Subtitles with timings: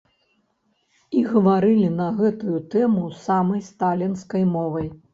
[1.19, 4.95] І гаварылі на гэтую тэму самай сталінскай мовай.